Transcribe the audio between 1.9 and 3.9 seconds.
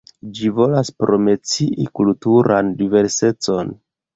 kulturan diversecon.